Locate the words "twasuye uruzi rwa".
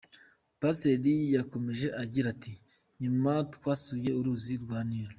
3.55-4.79